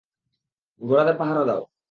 ঘোড়াদের 0.81 1.15
পাহারা 1.17 1.43
দাও। 1.45 1.61